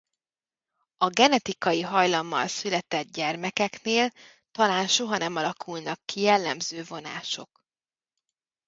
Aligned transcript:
A 0.97 1.09
genetikai 1.09 1.81
hajlammal 1.81 2.47
született 2.47 3.11
gyermekeknél 3.11 4.11
talán 4.51 4.87
soha 4.87 5.17
nem 5.17 5.35
alakulnak 5.35 5.99
ki 6.05 6.19
a 6.19 6.21
jellemző 6.23 6.83
vonások. 6.83 7.63